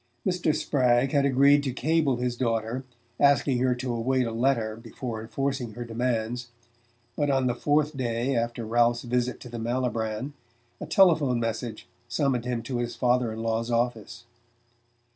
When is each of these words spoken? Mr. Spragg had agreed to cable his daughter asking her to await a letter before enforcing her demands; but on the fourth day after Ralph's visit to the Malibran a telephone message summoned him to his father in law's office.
Mr. 0.25 0.55
Spragg 0.55 1.11
had 1.11 1.25
agreed 1.27 1.61
to 1.61 1.71
cable 1.71 2.15
his 2.15 2.35
daughter 2.35 2.83
asking 3.19 3.59
her 3.59 3.75
to 3.75 3.93
await 3.93 4.25
a 4.25 4.31
letter 4.31 4.75
before 4.75 5.21
enforcing 5.21 5.73
her 5.73 5.85
demands; 5.85 6.49
but 7.15 7.29
on 7.29 7.45
the 7.45 7.53
fourth 7.53 7.95
day 7.95 8.35
after 8.35 8.65
Ralph's 8.65 9.03
visit 9.03 9.39
to 9.41 9.49
the 9.49 9.59
Malibran 9.59 10.33
a 10.79 10.87
telephone 10.87 11.39
message 11.39 11.87
summoned 12.07 12.45
him 12.45 12.63
to 12.63 12.77
his 12.79 12.95
father 12.95 13.31
in 13.31 13.43
law's 13.43 13.69
office. 13.69 14.23